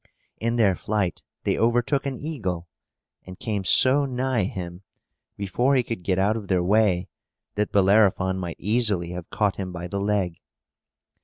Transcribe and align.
In 0.39 0.55
their 0.55 0.73
flight 0.73 1.21
they 1.43 1.59
overtook 1.59 2.07
an 2.07 2.17
eagle, 2.17 2.67
and 3.23 3.37
came 3.37 3.63
so 3.63 4.03
nigh 4.03 4.45
him, 4.45 4.81
before 5.37 5.75
he 5.75 5.83
could 5.83 6.01
get 6.01 6.17
out 6.17 6.35
of 6.35 6.47
their 6.47 6.63
way, 6.63 7.07
that 7.53 7.71
Bellerophon 7.71 8.39
might 8.39 8.57
easily 8.57 9.11
have 9.11 9.29
caught 9.29 9.57
him 9.57 9.71
by 9.71 9.85
the 9.87 9.99
leg. 9.99 10.39